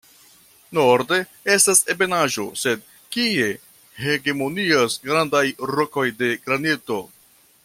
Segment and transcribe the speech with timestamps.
[0.77, 1.19] Norde
[1.55, 3.51] estas ebenaĵo sed kie
[4.07, 7.03] hegemonias grandaj rokoj de granito.